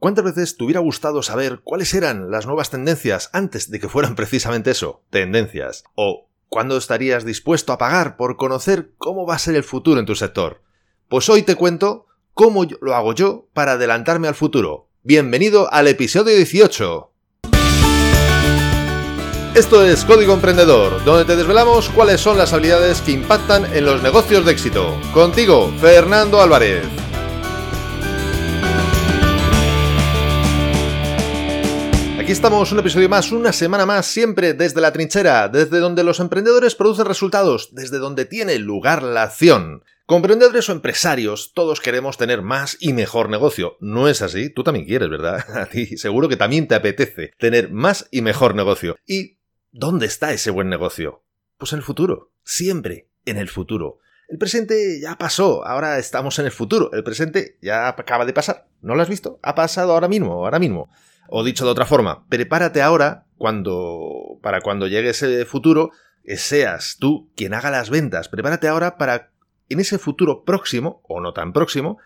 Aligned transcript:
¿Cuántas 0.00 0.24
veces 0.24 0.56
te 0.56 0.62
hubiera 0.62 0.78
gustado 0.78 1.24
saber 1.24 1.60
cuáles 1.64 1.92
eran 1.92 2.30
las 2.30 2.46
nuevas 2.46 2.70
tendencias 2.70 3.30
antes 3.32 3.68
de 3.68 3.80
que 3.80 3.88
fueran 3.88 4.14
precisamente 4.14 4.70
eso, 4.70 5.02
tendencias? 5.10 5.82
¿O 5.96 6.28
cuándo 6.48 6.76
estarías 6.76 7.24
dispuesto 7.24 7.72
a 7.72 7.78
pagar 7.78 8.16
por 8.16 8.36
conocer 8.36 8.92
cómo 8.96 9.26
va 9.26 9.34
a 9.34 9.40
ser 9.40 9.56
el 9.56 9.64
futuro 9.64 9.98
en 9.98 10.06
tu 10.06 10.14
sector? 10.14 10.62
Pues 11.08 11.28
hoy 11.28 11.42
te 11.42 11.56
cuento 11.56 12.06
cómo 12.32 12.64
lo 12.80 12.94
hago 12.94 13.12
yo 13.12 13.48
para 13.52 13.72
adelantarme 13.72 14.28
al 14.28 14.36
futuro. 14.36 14.86
Bienvenido 15.02 15.72
al 15.72 15.88
episodio 15.88 16.36
18. 16.36 17.10
Esto 19.56 19.84
es 19.84 20.04
Código 20.04 20.32
Emprendedor, 20.32 21.02
donde 21.04 21.24
te 21.24 21.34
desvelamos 21.34 21.88
cuáles 21.88 22.20
son 22.20 22.38
las 22.38 22.52
habilidades 22.52 23.00
que 23.00 23.10
impactan 23.10 23.64
en 23.74 23.84
los 23.84 24.00
negocios 24.00 24.46
de 24.46 24.52
éxito. 24.52 24.96
Contigo, 25.12 25.72
Fernando 25.80 26.40
Álvarez. 26.40 26.84
Aquí 32.28 32.34
estamos, 32.34 32.70
un 32.72 32.78
episodio 32.78 33.08
más, 33.08 33.32
una 33.32 33.54
semana 33.54 33.86
más, 33.86 34.04
siempre 34.04 34.52
desde 34.52 34.82
la 34.82 34.92
trinchera, 34.92 35.48
desde 35.48 35.78
donde 35.78 36.04
los 36.04 36.20
emprendedores 36.20 36.74
producen 36.74 37.06
resultados, 37.06 37.70
desde 37.72 37.96
donde 37.96 38.26
tiene 38.26 38.58
lugar 38.58 39.02
la 39.02 39.22
acción. 39.22 39.82
Como 40.04 40.18
emprendedores 40.18 40.68
o 40.68 40.72
empresarios, 40.72 41.52
todos 41.54 41.80
queremos 41.80 42.18
tener 42.18 42.42
más 42.42 42.76
y 42.80 42.92
mejor 42.92 43.30
negocio. 43.30 43.78
¿No 43.80 44.08
es 44.08 44.20
así? 44.20 44.50
Tú 44.50 44.62
también 44.62 44.84
quieres, 44.84 45.08
¿verdad? 45.08 45.42
A 45.58 45.64
ti 45.70 45.96
seguro 45.96 46.28
que 46.28 46.36
también 46.36 46.68
te 46.68 46.74
apetece 46.74 47.32
tener 47.38 47.70
más 47.70 48.08
y 48.10 48.20
mejor 48.20 48.54
negocio. 48.54 48.98
¿Y 49.06 49.38
dónde 49.72 50.04
está 50.04 50.30
ese 50.30 50.50
buen 50.50 50.68
negocio? 50.68 51.24
Pues 51.56 51.72
en 51.72 51.78
el 51.78 51.82
futuro, 51.82 52.34
siempre 52.44 53.08
en 53.24 53.38
el 53.38 53.48
futuro. 53.48 54.00
El 54.28 54.36
presente 54.36 55.00
ya 55.00 55.16
pasó, 55.16 55.66
ahora 55.66 55.98
estamos 55.98 56.38
en 56.38 56.44
el 56.44 56.52
futuro. 56.52 56.92
El 56.92 57.04
presente 57.04 57.56
ya 57.62 57.88
acaba 57.88 58.26
de 58.26 58.34
pasar. 58.34 58.68
¿No 58.82 58.94
lo 58.94 59.00
has 59.00 59.08
visto? 59.08 59.40
Ha 59.42 59.54
pasado 59.54 59.94
ahora 59.94 60.08
mismo, 60.08 60.44
ahora 60.44 60.58
mismo. 60.58 60.90
O 61.28 61.44
dicho 61.44 61.64
de 61.64 61.70
otra 61.70 61.86
forma, 61.86 62.26
prepárate 62.28 62.82
ahora 62.82 63.26
cuando 63.36 64.38
para 64.42 64.60
cuando 64.60 64.86
llegue 64.86 65.10
ese 65.10 65.44
futuro 65.44 65.90
seas 66.36 66.96
tú 66.98 67.30
quien 67.36 67.54
haga 67.54 67.70
las 67.70 67.90
ventas. 67.90 68.28
Prepárate 68.28 68.68
ahora 68.68 68.98
para 68.98 69.30
en 69.68 69.80
ese 69.80 69.98
futuro 69.98 70.44
próximo 70.44 71.02
o 71.04 71.20
no 71.20 71.32
tan 71.32 71.52
próximo 71.52 71.98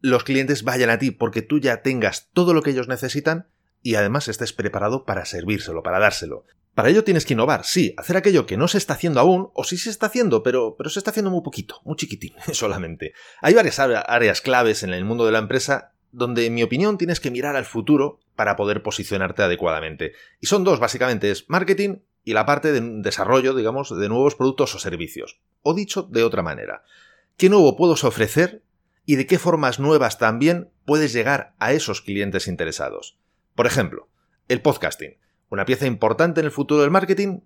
los 0.00 0.24
clientes 0.24 0.62
vayan 0.62 0.90
a 0.90 0.98
ti 0.98 1.10
porque 1.10 1.42
tú 1.42 1.58
ya 1.58 1.82
tengas 1.82 2.30
todo 2.32 2.54
lo 2.54 2.62
que 2.62 2.70
ellos 2.70 2.88
necesitan 2.88 3.48
y 3.82 3.94
además 3.94 4.28
estés 4.28 4.52
preparado 4.52 5.04
para 5.04 5.24
servírselo, 5.24 5.82
para 5.82 5.98
dárselo. 5.98 6.44
Para 6.74 6.88
ello 6.88 7.04
tienes 7.04 7.26
que 7.26 7.34
innovar, 7.34 7.64
sí, 7.64 7.94
hacer 7.96 8.16
aquello 8.16 8.46
que 8.46 8.56
no 8.56 8.68
se 8.68 8.78
está 8.78 8.94
haciendo 8.94 9.20
aún, 9.20 9.50
o 9.54 9.64
sí 9.64 9.76
se 9.76 9.90
está 9.90 10.06
haciendo, 10.06 10.42
pero, 10.42 10.76
pero 10.76 10.88
se 10.88 11.00
está 11.00 11.10
haciendo 11.10 11.30
muy 11.30 11.42
poquito, 11.42 11.80
muy 11.84 11.96
chiquitín, 11.96 12.34
solamente. 12.52 13.12
Hay 13.40 13.54
varias 13.54 13.78
áreas 13.78 14.40
claves 14.40 14.82
en 14.82 14.90
el 14.90 15.04
mundo 15.04 15.26
de 15.26 15.32
la 15.32 15.40
empresa 15.40 15.94
donde, 16.12 16.46
en 16.46 16.54
mi 16.54 16.62
opinión, 16.62 16.98
tienes 16.98 17.20
que 17.20 17.30
mirar 17.30 17.56
al 17.56 17.64
futuro 17.64 18.18
para 18.36 18.56
poder 18.56 18.82
posicionarte 18.82 19.42
adecuadamente. 19.42 20.12
Y 20.40 20.46
son 20.46 20.64
dos, 20.64 20.80
básicamente, 20.80 21.30
es 21.30 21.48
marketing 21.48 21.98
y 22.24 22.32
la 22.32 22.46
parte 22.46 22.72
de 22.72 22.80
desarrollo, 23.02 23.54
digamos, 23.54 23.96
de 23.96 24.08
nuevos 24.08 24.34
productos 24.34 24.74
o 24.74 24.78
servicios. 24.78 25.40
O 25.62 25.74
dicho 25.74 26.02
de 26.02 26.22
otra 26.22 26.42
manera, 26.42 26.82
¿qué 27.36 27.48
nuevo 27.48 27.76
puedes 27.76 28.04
ofrecer 28.04 28.62
y 29.06 29.16
de 29.16 29.26
qué 29.26 29.38
formas 29.38 29.78
nuevas 29.78 30.18
también 30.18 30.70
puedes 30.84 31.12
llegar 31.12 31.54
a 31.58 31.72
esos 31.72 32.02
clientes 32.02 32.48
interesados? 32.48 33.18
Por 33.54 33.66
ejemplo, 33.66 34.08
el 34.48 34.62
podcasting. 34.62 35.16
Una 35.48 35.64
pieza 35.64 35.86
importante 35.86 36.40
en 36.40 36.46
el 36.46 36.52
futuro 36.52 36.82
del 36.82 36.90
marketing, 36.90 37.40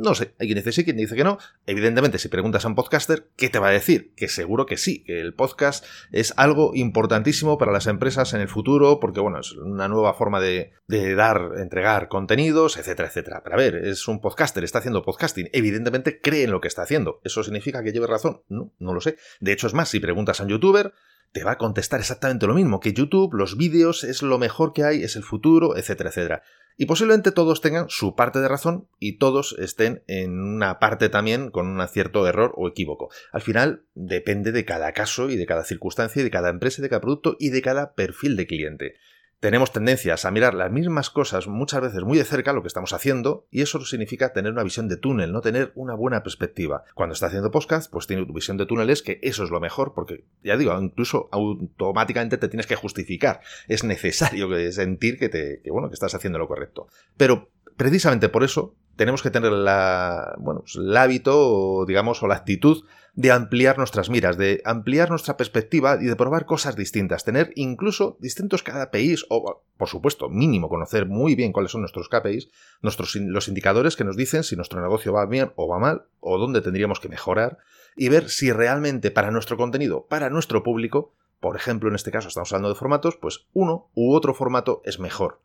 no 0.00 0.14
sé, 0.14 0.34
hay 0.38 0.46
quien 0.46 0.56
dice 0.56 0.72
sí, 0.72 0.84
quien 0.84 0.96
dice 0.96 1.14
que 1.14 1.24
no. 1.24 1.38
Evidentemente, 1.66 2.18
si 2.18 2.28
preguntas 2.28 2.64
a 2.64 2.68
un 2.68 2.74
podcaster, 2.74 3.28
¿qué 3.36 3.48
te 3.48 3.58
va 3.58 3.68
a 3.68 3.72
decir? 3.72 4.12
Que 4.16 4.28
seguro 4.28 4.66
que 4.66 4.76
sí, 4.76 5.04
que 5.04 5.20
el 5.20 5.34
podcast 5.34 5.84
es 6.10 6.32
algo 6.36 6.72
importantísimo 6.74 7.58
para 7.58 7.72
las 7.72 7.86
empresas 7.86 8.32
en 8.34 8.40
el 8.40 8.48
futuro, 8.48 9.00
porque 9.00 9.20
bueno, 9.20 9.40
es 9.40 9.52
una 9.52 9.88
nueva 9.88 10.14
forma 10.14 10.40
de, 10.40 10.72
dar, 10.88 11.52
entregar 11.58 12.08
contenidos, 12.08 12.76
etcétera, 12.76 13.08
etcétera. 13.08 13.42
Pero 13.44 13.56
a 13.56 13.58
ver, 13.58 13.76
es 13.76 14.08
un 14.08 14.20
podcaster, 14.20 14.64
está 14.64 14.78
haciendo 14.78 15.02
podcasting. 15.02 15.48
Evidentemente 15.52 16.20
cree 16.20 16.44
en 16.44 16.50
lo 16.50 16.60
que 16.60 16.68
está 16.68 16.82
haciendo. 16.82 17.20
¿Eso 17.24 17.42
significa 17.42 17.82
que 17.82 17.92
lleve 17.92 18.06
razón? 18.06 18.42
No, 18.48 18.72
no 18.78 18.94
lo 18.94 19.00
sé. 19.00 19.16
De 19.40 19.52
hecho, 19.52 19.66
es 19.66 19.74
más, 19.74 19.88
si 19.88 20.00
preguntas 20.00 20.40
a 20.40 20.44
un 20.44 20.50
youtuber, 20.50 20.92
te 21.32 21.44
va 21.44 21.52
a 21.52 21.58
contestar 21.58 22.00
exactamente 22.00 22.46
lo 22.46 22.54
mismo, 22.54 22.80
que 22.80 22.92
YouTube, 22.92 23.34
los 23.34 23.56
vídeos 23.56 24.04
es 24.04 24.22
lo 24.22 24.38
mejor 24.38 24.72
que 24.72 24.84
hay, 24.84 25.02
es 25.02 25.16
el 25.16 25.22
futuro, 25.22 25.76
etcétera, 25.76 26.10
etcétera. 26.10 26.42
Y 26.76 26.86
posiblemente 26.86 27.30
todos 27.30 27.60
tengan 27.60 27.90
su 27.90 28.16
parte 28.16 28.38
de 28.40 28.48
razón 28.48 28.88
y 28.98 29.18
todos 29.18 29.54
estén 29.58 30.02
en 30.06 30.40
una 30.40 30.78
parte 30.78 31.10
también 31.10 31.50
con 31.50 31.66
un 31.66 31.86
cierto 31.88 32.26
error 32.26 32.54
o 32.56 32.68
equívoco. 32.68 33.10
Al 33.32 33.42
final 33.42 33.84
depende 33.94 34.50
de 34.50 34.64
cada 34.64 34.92
caso 34.92 35.28
y 35.28 35.36
de 35.36 35.44
cada 35.44 35.64
circunstancia 35.64 36.20
y 36.20 36.24
de 36.24 36.30
cada 36.30 36.48
empresa 36.48 36.80
y 36.80 36.82
de 36.82 36.88
cada 36.88 37.02
producto 37.02 37.36
y 37.38 37.50
de 37.50 37.60
cada 37.60 37.92
perfil 37.92 38.36
de 38.36 38.46
cliente 38.46 38.94
tenemos 39.40 39.72
tendencias 39.72 40.26
a 40.26 40.30
mirar 40.30 40.54
las 40.54 40.70
mismas 40.70 41.08
cosas 41.08 41.48
muchas 41.48 41.80
veces 41.80 42.04
muy 42.04 42.18
de 42.18 42.24
cerca, 42.24 42.52
lo 42.52 42.60
que 42.60 42.68
estamos 42.68 42.92
haciendo, 42.92 43.46
y 43.50 43.62
eso 43.62 43.82
significa 43.84 44.34
tener 44.34 44.52
una 44.52 44.62
visión 44.62 44.86
de 44.86 44.98
túnel, 44.98 45.32
no 45.32 45.40
tener 45.40 45.72
una 45.74 45.94
buena 45.94 46.22
perspectiva. 46.22 46.84
Cuando 46.94 47.14
está 47.14 47.26
haciendo 47.26 47.50
podcast, 47.50 47.90
pues 47.90 48.06
tiene 48.06 48.26
tu 48.26 48.34
visión 48.34 48.58
de 48.58 48.66
túnel 48.66 48.90
es 48.90 49.02
que 49.02 49.18
eso 49.22 49.42
es 49.42 49.50
lo 49.50 49.58
mejor, 49.58 49.94
porque 49.94 50.24
ya 50.44 50.58
digo, 50.58 50.78
incluso 50.78 51.30
automáticamente 51.32 52.36
te 52.36 52.48
tienes 52.48 52.66
que 52.66 52.76
justificar. 52.76 53.40
Es 53.66 53.82
necesario 53.82 54.48
sentir 54.72 55.18
que 55.18 55.30
te, 55.30 55.62
que, 55.62 55.70
bueno, 55.70 55.88
que 55.88 55.94
estás 55.94 56.14
haciendo 56.14 56.38
lo 56.38 56.46
correcto. 56.46 56.88
Pero 57.16 57.48
precisamente 57.76 58.28
por 58.28 58.44
eso 58.44 58.74
tenemos 58.96 59.22
que 59.22 59.30
tener 59.30 59.52
la, 59.52 60.34
bueno, 60.38 60.60
pues 60.60 60.76
el 60.76 60.94
hábito, 60.94 61.86
digamos, 61.86 62.22
o 62.22 62.26
la 62.26 62.34
actitud 62.34 62.84
de 63.14 63.32
ampliar 63.32 63.78
nuestras 63.78 64.10
miras, 64.10 64.36
de 64.36 64.62
ampliar 64.64 65.10
nuestra 65.10 65.36
perspectiva 65.36 65.98
y 66.00 66.06
de 66.06 66.16
probar 66.16 66.46
cosas 66.46 66.76
distintas, 66.76 67.24
tener 67.24 67.52
incluso 67.56 68.16
distintos 68.20 68.62
KPIs 68.62 69.26
o, 69.28 69.62
por 69.76 69.88
supuesto, 69.88 70.28
mínimo 70.28 70.68
conocer 70.68 71.06
muy 71.06 71.34
bien 71.34 71.52
cuáles 71.52 71.72
son 71.72 71.82
nuestros 71.82 72.08
KPIs, 72.08 72.48
nuestros, 72.82 73.14
los 73.16 73.48
indicadores 73.48 73.96
que 73.96 74.04
nos 74.04 74.16
dicen 74.16 74.44
si 74.44 74.56
nuestro 74.56 74.80
negocio 74.80 75.12
va 75.12 75.26
bien 75.26 75.52
o 75.56 75.68
va 75.68 75.78
mal 75.78 76.04
o 76.20 76.38
dónde 76.38 76.60
tendríamos 76.60 77.00
que 77.00 77.08
mejorar 77.08 77.58
y 77.96 78.08
ver 78.08 78.28
si 78.28 78.52
realmente 78.52 79.10
para 79.10 79.30
nuestro 79.30 79.56
contenido, 79.56 80.06
para 80.08 80.30
nuestro 80.30 80.62
público, 80.62 81.12
por 81.40 81.56
ejemplo, 81.56 81.88
en 81.88 81.94
este 81.94 82.10
caso 82.10 82.28
estamos 82.28 82.52
hablando 82.52 82.68
de 82.68 82.78
formatos, 82.78 83.16
pues 83.16 83.46
uno 83.52 83.88
u 83.94 84.14
otro 84.14 84.34
formato 84.34 84.82
es 84.84 85.00
mejor. 85.00 85.40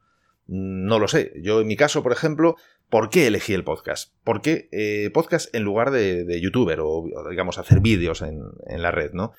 No 0.47 0.99
lo 0.99 1.07
sé. 1.07 1.33
Yo 1.41 1.61
en 1.61 1.67
mi 1.67 1.75
caso, 1.75 2.03
por 2.03 2.11
ejemplo, 2.11 2.55
¿por 2.89 3.09
qué 3.09 3.27
elegí 3.27 3.53
el 3.53 3.63
podcast? 3.63 4.13
¿Por 4.23 4.41
qué 4.41 4.69
eh, 4.71 5.09
podcast 5.11 5.53
en 5.55 5.63
lugar 5.63 5.91
de, 5.91 6.39
youtuber 6.39 6.79
o, 6.81 7.05
digamos, 7.29 7.57
hacer 7.57 7.79
vídeos 7.79 8.21
en, 8.21 8.41
la 8.81 8.91
red, 8.91 9.11
no? 9.13 9.31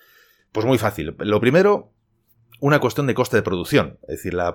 Pues 0.53 0.67
muy 0.67 0.79
fácil. 0.79 1.15
Lo 1.19 1.41
primero, 1.41 1.93
una 2.61 2.81
cuestión 2.81 3.07
de 3.07 3.15
coste 3.15 3.37
de 3.37 3.43
producción. 3.43 3.99
Es 4.03 4.17
decir, 4.17 4.35
la 4.35 4.53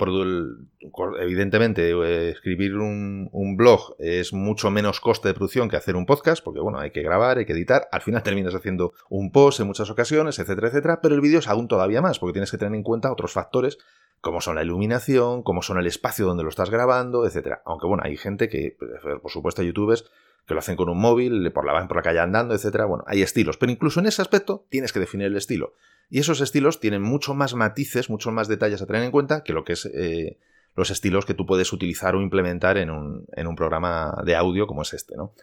evidentemente, 1.22 1.91
eh, 1.91 2.31
escribir 2.31 2.75
un, 2.75 3.29
un, 3.31 3.56
blog 3.56 3.95
es 4.00 4.33
mucho 4.33 4.72
menos 4.72 5.00
coste 5.00 5.29
de 5.29 5.33
producción 5.33 5.69
que 5.69 5.78
hacer 5.78 5.95
un 5.95 6.06
podcast, 6.06 6.44
porque 6.44 6.59
bueno, 6.59 6.79
hay 6.79 6.91
que 6.91 7.01
grabar, 7.01 7.38
hay 7.38 7.45
que 7.45 7.53
editar. 7.53 7.88
Al 7.94 8.01
final 8.01 8.23
terminas 8.23 8.56
haciendo 8.56 8.91
un 9.09 9.31
post 9.31 9.62
en 9.62 9.68
muchas 9.68 9.89
ocasiones, 9.89 10.38
etcétera, 10.38 10.68
etcétera. 10.68 11.00
Pero 11.01 11.16
el 11.16 11.22
vídeo 11.22 11.39
es 11.39 11.47
aún 11.47 11.69
todavía 11.69 12.01
más, 12.01 12.19
porque 12.19 12.33
tienes 12.33 12.51
que 12.51 12.57
tener 12.57 12.75
en 12.75 12.83
cuenta 12.83 13.12
otros 13.12 13.31
factores 13.31 13.78
cómo 14.22 14.40
son 14.40 14.56
la 14.56 14.64
iluminación, 14.64 15.44
cómo 15.44 15.62
son 15.62 15.80
el 15.80 15.88
espacio 15.88 16.26
donde 16.26 16.44
lo 16.44 16.50
estás 16.50 16.70
grabando, 16.70 17.26
etcétera. 17.26 17.62
Aunque 17.66 17.88
bueno, 17.88 18.04
hay 18.06 18.16
gente 18.18 18.48
que, 18.48 18.78
por 19.22 19.32
supuesto, 19.32 19.64
youtubers 19.64 20.09
que 20.48 20.54
lo 20.54 20.59
hacen 20.59 20.76
con 20.76 20.90
un 20.90 21.00
móvil, 21.00 21.52
por 21.52 21.66
la, 21.66 21.74
van 21.74 21.88
por 21.88 21.98
la 21.98 22.04
calle 22.04 22.20
andando, 22.20 22.54
etcétera. 22.54 22.86
Bueno, 22.86 23.04
hay 23.08 23.22
estilos, 23.22 23.58
pero 23.58 23.72
incluso 23.72 24.00
en 24.00 24.06
ese 24.06 24.22
aspecto 24.22 24.66
tienes 24.70 24.94
que 24.94 25.00
definir 25.00 25.28
el 25.28 25.38
estilo. 25.38 25.74
Y 26.10 26.20
esos 26.20 26.42
estilos 26.42 26.80
tienen 26.80 27.02
mucho 27.02 27.34
más 27.34 27.56
matices, 27.56 28.10
muchos 28.10 28.34
más 28.34 28.48
detalles 28.48 28.81
a 28.81 28.86
tener 28.86 29.04
en 29.04 29.12
cuenta 29.12 29.44
que 29.44 29.54
lo 29.54 29.64
que 29.64 29.74
es 29.74 29.86
eh, 29.86 30.38
los 30.76 30.90
estilos 30.92 31.26
que 31.26 31.34
tú 31.34 31.46
puedes 31.46 31.74
utilizar 31.74 32.16
o 32.16 32.22
implementar 32.22 32.78
en 32.78 32.92
un, 32.92 33.26
en 33.34 33.48
un 33.48 33.56
programa 33.56 34.22
de 34.26 34.36
audio 34.36 34.68
como 34.68 34.84
es 34.84 34.94
este, 34.94 35.16
¿no? 35.16 35.34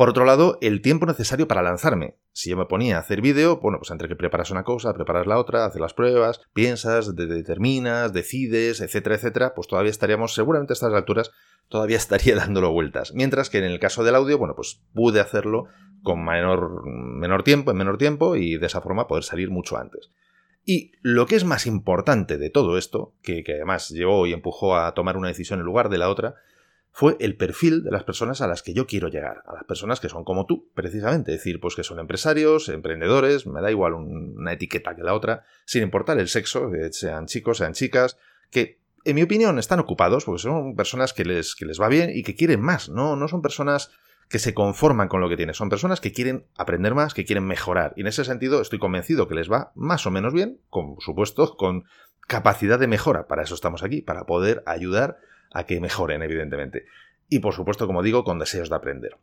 Por 0.00 0.08
otro 0.08 0.24
lado, 0.24 0.56
el 0.62 0.80
tiempo 0.80 1.04
necesario 1.04 1.46
para 1.46 1.60
lanzarme. 1.60 2.16
Si 2.32 2.48
yo 2.48 2.56
me 2.56 2.64
ponía 2.64 2.96
a 2.96 3.00
hacer 3.00 3.20
vídeo, 3.20 3.58
bueno, 3.58 3.76
pues 3.76 3.90
entre 3.90 4.08
que 4.08 4.16
preparas 4.16 4.50
una 4.50 4.64
cosa, 4.64 4.94
preparas 4.94 5.26
la 5.26 5.38
otra, 5.38 5.66
haces 5.66 5.78
las 5.78 5.92
pruebas, 5.92 6.40
piensas, 6.54 7.14
determinas, 7.14 8.14
decides, 8.14 8.80
etcétera, 8.80 9.16
etcétera, 9.16 9.52
pues 9.54 9.68
todavía 9.68 9.90
estaríamos, 9.90 10.32
seguramente 10.32 10.72
a 10.72 10.76
estas 10.76 10.94
alturas, 10.94 11.32
todavía 11.68 11.96
estaría 11.98 12.34
dándolo 12.34 12.72
vueltas. 12.72 13.12
Mientras 13.12 13.50
que 13.50 13.58
en 13.58 13.64
el 13.64 13.78
caso 13.78 14.02
del 14.02 14.14
audio, 14.14 14.38
bueno, 14.38 14.54
pues 14.56 14.80
pude 14.94 15.20
hacerlo 15.20 15.66
con 16.02 16.24
menor, 16.24 16.82
menor 16.86 17.42
tiempo, 17.42 17.70
en 17.70 17.76
menor 17.76 17.98
tiempo, 17.98 18.36
y 18.36 18.56
de 18.56 18.68
esa 18.68 18.80
forma 18.80 19.06
poder 19.06 19.24
salir 19.24 19.50
mucho 19.50 19.76
antes. 19.76 20.10
Y 20.64 20.92
lo 21.02 21.26
que 21.26 21.36
es 21.36 21.44
más 21.44 21.66
importante 21.66 22.38
de 22.38 22.48
todo 22.48 22.78
esto, 22.78 23.12
que, 23.20 23.44
que 23.44 23.52
además 23.52 23.90
llevó 23.90 24.26
y 24.26 24.32
empujó 24.32 24.76
a 24.76 24.94
tomar 24.94 25.18
una 25.18 25.28
decisión 25.28 25.60
en 25.60 25.66
lugar 25.66 25.90
de 25.90 25.98
la 25.98 26.08
otra, 26.08 26.36
fue 26.92 27.16
el 27.20 27.36
perfil 27.36 27.82
de 27.84 27.90
las 27.90 28.04
personas 28.04 28.40
a 28.40 28.46
las 28.46 28.62
que 28.62 28.74
yo 28.74 28.86
quiero 28.86 29.08
llegar, 29.08 29.42
a 29.46 29.54
las 29.54 29.64
personas 29.64 30.00
que 30.00 30.08
son 30.08 30.24
como 30.24 30.46
tú, 30.46 30.68
precisamente, 30.74 31.32
es 31.32 31.38
decir, 31.38 31.60
pues 31.60 31.74
que 31.76 31.84
son 31.84 31.98
empresarios, 31.98 32.68
emprendedores, 32.68 33.46
me 33.46 33.60
da 33.60 33.70
igual 33.70 33.94
una 33.94 34.52
etiqueta 34.52 34.96
que 34.96 35.02
la 35.02 35.14
otra, 35.14 35.44
sin 35.64 35.82
importar 35.82 36.18
el 36.18 36.28
sexo, 36.28 36.70
que 36.70 36.92
sean 36.92 37.26
chicos, 37.26 37.58
sean 37.58 37.74
chicas, 37.74 38.18
que 38.50 38.80
en 39.04 39.14
mi 39.14 39.22
opinión 39.22 39.58
están 39.58 39.80
ocupados 39.80 40.24
porque 40.24 40.42
son 40.42 40.74
personas 40.74 41.12
que 41.12 41.24
les, 41.24 41.54
que 41.54 41.64
les 41.64 41.80
va 41.80 41.88
bien 41.88 42.10
y 42.12 42.22
que 42.22 42.34
quieren 42.34 42.60
más, 42.60 42.88
no, 42.88 43.16
no 43.16 43.28
son 43.28 43.40
personas 43.40 43.90
que 44.28 44.38
se 44.38 44.54
conforman 44.54 45.08
con 45.08 45.20
lo 45.20 45.28
que 45.28 45.36
tienen, 45.36 45.54
son 45.54 45.70
personas 45.70 46.00
que 46.00 46.12
quieren 46.12 46.44
aprender 46.56 46.94
más, 46.94 47.14
que 47.14 47.24
quieren 47.24 47.46
mejorar, 47.46 47.94
y 47.96 48.02
en 48.02 48.08
ese 48.08 48.24
sentido 48.24 48.60
estoy 48.60 48.78
convencido 48.78 49.26
que 49.26 49.34
les 49.34 49.50
va 49.50 49.72
más 49.74 50.06
o 50.06 50.10
menos 50.10 50.32
bien, 50.32 50.60
con 50.68 50.96
supuesto, 51.00 51.56
con 51.56 51.84
capacidad 52.30 52.78
de 52.78 52.86
mejora. 52.86 53.26
Para 53.26 53.42
eso 53.42 53.56
estamos 53.56 53.82
aquí, 53.82 54.02
para 54.02 54.24
poder 54.24 54.62
ayudar 54.64 55.18
a 55.52 55.64
que 55.64 55.80
mejoren, 55.80 56.22
evidentemente. 56.22 56.86
Y 57.28 57.38
por 57.40 57.54
supuesto, 57.54 57.86
como 57.86 58.02
digo, 58.02 58.24
con 58.24 58.38
deseos 58.38 58.70
de 58.70 58.76
aprender. 58.76 59.16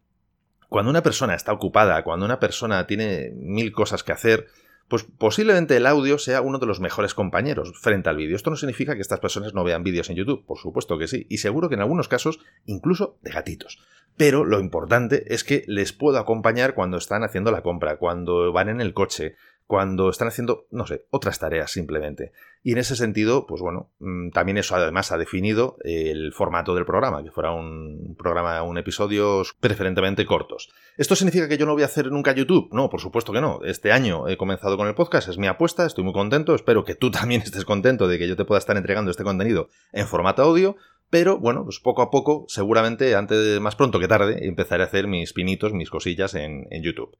Cuando 0.70 0.92
una 0.92 1.04
persona 1.04 1.36
está 1.36 1.54
ocupada, 1.54 2.04
cuando 2.04 2.26
una 2.26 2.40
persona 2.40 2.86
tiene 2.88 3.32
mil 3.36 3.72
cosas 3.72 4.04
que 4.04 4.12
hacer, 4.12 4.48
pues 4.88 5.04
posiblemente 5.04 5.76
el 5.76 5.86
audio 5.86 6.18
sea 6.18 6.42
uno 6.42 6.60
de 6.60 6.66
los 6.66 6.80
mejores 6.80 7.14
compañeros 7.14 7.74
frente 7.80 8.10
al 8.10 8.18
vídeo. 8.18 8.36
Esto 8.36 8.50
no 8.50 8.56
significa 8.56 8.96
que 8.96 9.02
estas 9.02 9.20
personas 9.20 9.54
no 9.54 9.64
vean 9.64 9.84
vídeos 9.84 10.10
en 10.10 10.16
YouTube, 10.16 10.46
por 10.46 10.58
supuesto 10.58 10.98
que 10.98 11.08
sí, 11.08 11.26
y 11.30 11.38
seguro 11.38 11.68
que 11.68 11.76
en 11.76 11.82
algunos 11.82 12.08
casos 12.08 12.40
incluso 12.66 13.18
de 13.22 13.32
gatitos. 13.32 13.80
Pero 14.16 14.46
lo 14.46 14.60
importante 14.60 15.34
es 15.34 15.44
que 15.44 15.64
les 15.68 15.94
puedo 15.94 16.18
acompañar 16.18 16.74
cuando 16.74 16.98
están 16.98 17.24
haciendo 17.24 17.52
la 17.52 17.62
compra, 17.62 17.98
cuando 17.98 18.52
van 18.52 18.70
en 18.70 18.82
el 18.82 18.94
coche, 18.94 19.36
cuando 19.68 20.10
están 20.10 20.30
haciendo, 20.30 20.66
no 20.72 20.88
sé, 20.88 21.06
otras 21.10 21.40
tareas 21.40 21.72
simplemente. 21.72 22.32
Y 22.68 22.74
en 22.74 22.80
ese 22.80 22.98
sentido, 22.98 23.48
pues 23.48 23.62
bueno, 23.62 23.94
mm, 24.00 24.32
también 24.32 24.58
eso 24.58 24.76
además 24.76 25.14
ha 25.14 25.18
definido 25.18 25.78
el 25.86 26.34
formato 26.34 26.76
del 26.76 26.84
programa, 26.84 27.24
que 27.24 27.32
fuera 27.32 27.54
un 27.54 28.18
programa, 28.20 28.62
un 28.62 28.78
episodios 28.78 29.56
preferentemente 29.62 30.26
cortos. 30.26 30.70
¿Esto 30.98 31.16
significa 31.16 31.48
que 31.48 31.58
yo 31.58 31.66
no 31.66 31.76
voy 31.76 31.84
a 31.84 31.86
hacer 31.86 32.12
nunca 32.12 32.34
YouTube? 32.34 32.68
No, 32.74 32.90
por 32.90 33.00
supuesto 33.00 33.32
que 33.32 33.40
no. 33.40 33.62
Este 33.64 33.94
año 33.94 34.28
he 34.28 34.36
comenzado 34.36 34.76
con 34.76 34.90
el 34.90 34.96
podcast, 34.96 35.30
es 35.30 35.38
mi 35.38 35.48
apuesta, 35.48 35.86
estoy 35.86 36.04
muy 36.04 36.12
contento, 36.12 36.56
espero 36.56 36.84
que 36.84 36.96
tú 36.96 37.10
también 37.12 37.42
estés 37.42 37.64
contento 37.64 38.10
de 38.10 38.20
que 38.20 38.28
yo 38.28 38.36
te 38.36 38.44
pueda 38.44 38.60
estar 38.60 38.76
entregando 38.76 39.12
este 39.12 39.24
contenido 39.24 39.70
en 39.94 40.06
formato 40.06 40.44
audio. 40.44 40.76
Pero 41.10 41.38
bueno, 41.38 41.64
pues 41.64 41.80
poco 41.80 42.02
a 42.02 42.12
poco, 42.12 42.48
seguramente 42.50 43.16
antes 43.16 43.62
más 43.62 43.78
pronto 43.78 43.98
que 43.98 44.10
tarde, 44.10 44.46
empezaré 44.46 44.84
a 44.84 44.88
hacer 44.88 45.08
mis 45.08 45.32
pinitos, 45.32 45.72
mis 45.72 45.90
cosillas 45.90 46.34
en, 46.34 46.68
en 46.70 46.84
YouTube. 46.84 47.16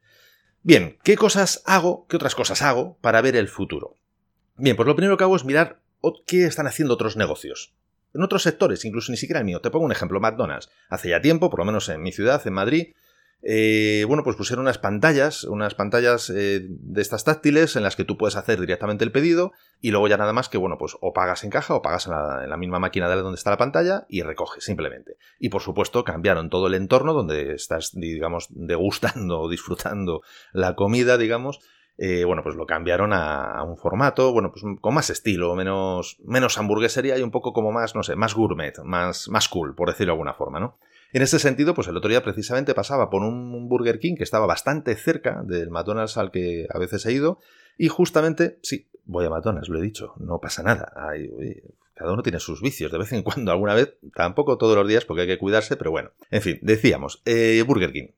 Bien, 0.62 0.98
¿qué 1.06 1.16
cosas 1.16 1.64
hago, 1.66 2.06
qué 2.10 2.18
otras 2.18 2.36
cosas 2.36 2.62
hago 2.64 2.98
para 3.00 3.22
ver 3.22 3.38
el 3.38 3.48
futuro? 3.48 3.96
Bien, 4.58 4.76
pues 4.76 4.88
lo 4.88 4.96
primero 4.96 5.18
que 5.18 5.24
hago 5.24 5.36
es 5.36 5.46
mirar 5.46 5.82
qué 6.26 6.46
están 6.46 6.68
haciendo 6.68 6.96
otros 6.96 7.16
negocios. 7.16 7.74
En 8.14 8.24
otros 8.24 8.44
sectores, 8.44 8.86
incluso 8.86 9.12
ni 9.12 9.18
siquiera 9.18 9.40
el 9.40 9.46
mío. 9.46 9.62
Te 9.62 9.70
pongo 9.70 9.86
un 9.86 9.92
ejemplo, 9.92 10.20
McDonald's. 10.20 10.70
Hace 10.90 11.10
ya 11.10 11.22
tiempo, 11.22 11.50
por 11.50 11.60
lo 11.60 11.66
menos 11.66 11.90
en 11.90 12.02
mi 12.02 12.12
ciudad, 12.12 12.46
en 12.46 12.54
Madrid, 12.54 12.94
eh, 13.44 14.04
bueno, 14.08 14.24
pues 14.24 14.36
pusieron 14.36 14.64
unas 14.64 14.80
pantallas, 14.80 15.44
unas 15.44 15.76
pantallas 15.76 16.32
eh, 16.32 16.66
de 16.68 17.02
estas 17.02 17.24
táctiles 17.24 17.76
en 17.76 17.84
las 17.84 17.96
que 17.96 18.04
tú 18.04 18.18
puedes 18.18 18.36
hacer 18.36 18.60
directamente 18.60 19.04
el 19.04 19.12
pedido 19.12 19.52
y 19.80 19.92
luego 19.92 20.08
ya 20.08 20.18
nada 20.18 20.34
más 20.34 20.50
que, 20.50 20.58
bueno, 20.58 20.78
pues 20.80 20.98
o 21.02 21.14
pagas 21.14 21.44
en 21.44 21.52
caja 21.52 21.76
o 21.76 21.84
pagas 21.84 22.08
en 22.08 22.14
la, 22.50 22.58
misma 22.58 22.80
máquina 22.80 23.08
de 23.08 23.16
donde 23.16 23.38
está 23.38 23.52
la 23.52 23.58
pantalla 23.58 24.06
y 24.10 24.24
recoges 24.24 24.64
simplemente. 24.64 25.18
Y 25.40 25.50
por 25.50 25.62
supuesto 25.62 26.04
cambiaron 26.04 26.50
todo 26.50 26.68
el 26.68 26.74
entorno 26.74 27.14
donde 27.14 27.54
estás, 27.54 27.92
digamos, 27.94 28.48
degustando 28.50 29.42
o 29.42 29.50
disfrutando 29.50 30.22
la 30.52 30.76
comida, 30.76 31.18
digamos, 31.18 31.60
eh, 31.98 32.24
bueno, 32.26 32.44
pues 32.44 32.56
lo 32.56 32.66
cambiaron 32.66 33.12
a, 33.12 33.64
un 33.64 33.78
formato, 33.78 34.32
bueno, 34.32 34.52
pues 34.52 34.64
con 34.80 34.94
más 34.94 35.10
estilo, 35.10 35.56
menos, 35.56 36.18
menos 36.24 36.58
hamburguesería 36.58 37.18
y 37.18 37.24
un 37.24 37.32
poco 37.32 37.54
como 37.54 37.72
más, 37.72 37.96
no 37.96 38.04
sé, 38.04 38.16
más 38.16 38.36
gourmet, 38.36 38.78
más, 38.84 39.30
más 39.30 39.50
cool, 39.50 39.74
por 39.76 39.90
decirlo 39.90 40.12
de 40.12 40.16
alguna 40.16 40.34
forma, 40.34 40.60
¿no? 40.60 40.78
En 41.14 41.22
ese 41.22 41.40
sentido, 41.40 41.74
pues 41.74 41.88
el 41.88 41.98
otro 41.98 42.10
día 42.10 42.22
precisamente 42.22 42.76
pasaba 42.76 43.10
por 43.10 43.24
un 43.24 43.70
Burger 43.70 43.98
King 44.00 44.16
que 44.16 44.24
estaba 44.24 44.46
bastante 44.46 44.96
cerca 44.96 45.42
del 45.44 45.70
McDonald's 45.70 46.18
al 46.18 46.32
que 46.32 46.68
a 46.70 46.78
veces 46.78 47.06
he 47.06 47.14
ido 47.14 47.40
y 47.78 47.88
justamente, 47.88 48.60
sí, 48.62 48.90
voy 49.06 49.26
a 49.26 49.30
McDonald's, 49.30 49.70
lo 49.70 49.80
he 49.80 49.82
dicho, 49.82 50.14
no 50.20 50.40
pasa 50.40 50.64
nada. 50.64 50.92
cada 51.96 52.14
uno 52.14 52.22
tiene 52.22 52.40
sus 52.40 52.62
vicios, 52.62 52.92
de 52.92 52.98
vez 53.00 53.12
en 53.14 53.24
cuando, 53.24 53.52
alguna 53.52 53.74
vez, 53.74 53.98
tampoco 54.14 54.58
todos 54.58 54.76
los 54.76 54.88
días 54.88 55.06
porque 55.06 55.22
hay 55.22 55.28
que 55.28 55.40
cuidarse, 55.40 55.78
pero 55.78 55.92
bueno. 55.92 56.12
En 56.30 56.42
fin, 56.42 56.60
decíamos, 56.62 57.22
eh, 57.26 57.64
Burger 57.66 57.92
King 57.92 58.10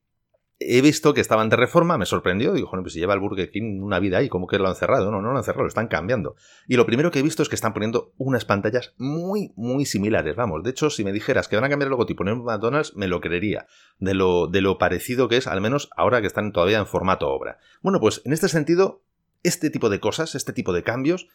he 0.62 0.82
visto 0.82 1.14
que 1.14 1.22
estaban 1.22 1.48
de 1.48 1.56
reforma, 1.56 1.96
me 1.96 2.04
sorprendió, 2.04 2.52
digo, 2.52 2.68
bueno, 2.68 2.82
pues 2.82 2.92
si 2.92 3.00
lleva 3.00 3.14
el 3.14 3.20
Burger 3.20 3.50
King 3.50 3.80
una 3.80 3.98
vida 3.98 4.18
ahí, 4.18 4.28
¿cómo 4.28 4.46
que 4.46 4.58
lo 4.58 4.68
han 4.68 4.74
cerrado? 4.74 5.10
No, 5.10 5.22
no 5.22 5.32
lo 5.32 5.38
han 5.38 5.42
cerrado, 5.42 5.62
lo 5.62 5.68
están 5.68 5.88
cambiando. 5.88 6.36
Y 6.68 6.76
lo 6.76 6.84
primero 6.84 7.10
que 7.10 7.20
he 7.20 7.22
visto 7.22 7.42
es 7.42 7.48
que 7.48 7.54
están 7.54 7.72
poniendo 7.72 8.12
unas 8.18 8.44
pantallas 8.44 8.92
muy, 8.98 9.52
muy 9.56 9.86
similares, 9.86 10.36
vamos. 10.36 10.62
De 10.62 10.70
hecho, 10.70 10.90
si 10.90 11.02
me 11.02 11.12
dijeras 11.12 11.48
que 11.48 11.56
van 11.56 11.64
a 11.64 11.70
cambiar 11.70 11.86
el 11.86 11.92
logotipo 11.92 12.28
en 12.28 12.44
McDonald's, 12.44 12.94
me 12.94 13.08
lo 13.08 13.22
creería, 13.22 13.66
de 13.98 14.12
lo, 14.12 14.48
de 14.48 14.60
lo 14.60 14.76
parecido 14.76 15.28
que 15.28 15.38
es, 15.38 15.46
al 15.46 15.62
menos 15.62 15.88
ahora 15.96 16.20
que 16.20 16.26
están 16.26 16.52
todavía 16.52 16.78
en 16.78 16.86
formato 16.86 17.28
obra. 17.28 17.58
Bueno, 17.80 17.98
pues 17.98 18.20
en 18.26 18.34
este 18.34 18.48
sentido, 18.48 19.02
este 19.42 19.70
tipo 19.70 19.88
de 19.88 19.98
cosas, 19.98 20.34
este 20.34 20.52
tipo 20.52 20.74
de 20.74 20.82
cambios, 20.82 21.28